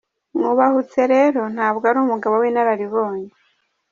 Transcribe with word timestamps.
Mwubahutse 0.37 0.99
rero 1.13 1.41
ntabwo 1.55 1.83
ari 1.89 1.99
umugabo 2.01 2.35
w’inararibonye. 2.41 3.29